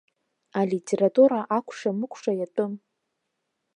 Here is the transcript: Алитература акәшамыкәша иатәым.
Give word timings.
Алитература 0.61 1.39
акәшамыкәша 1.57 2.31
иатәым. 2.35 2.73